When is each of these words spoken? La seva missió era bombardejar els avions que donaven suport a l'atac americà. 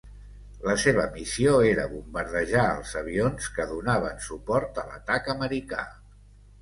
La 0.67 0.75
seva 0.83 1.03
missió 1.17 1.51
era 1.73 1.83
bombardejar 1.91 2.63
els 2.77 2.95
avions 3.03 3.51
que 3.59 3.67
donaven 3.75 4.27
suport 4.29 4.81
a 4.85 4.87
l'atac 4.93 5.31
americà. 5.39 5.87